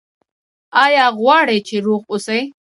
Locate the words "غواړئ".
1.19-1.59